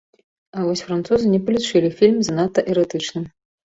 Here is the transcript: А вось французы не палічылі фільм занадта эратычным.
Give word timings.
А 0.57 0.63
вось 0.67 0.83
французы 0.87 1.25
не 1.33 1.41
палічылі 1.49 1.93
фільм 1.99 2.17
занадта 2.31 2.59
эратычным. 2.75 3.33